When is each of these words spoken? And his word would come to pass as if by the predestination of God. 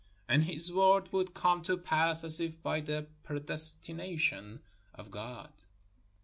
And 0.27 0.45
his 0.45 0.73
word 0.73 1.13
would 1.13 1.35
come 1.35 1.61
to 1.61 1.77
pass 1.77 2.23
as 2.23 2.39
if 2.41 2.59
by 2.63 2.79
the 2.79 3.05
predestination 3.23 4.61
of 4.95 5.11
God. 5.11 5.51